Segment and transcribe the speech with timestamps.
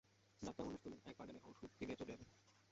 [0.41, 2.25] Doctor মানুষ তুমি, একবার গেলে, ওষুধ দিলে, চলে এলে।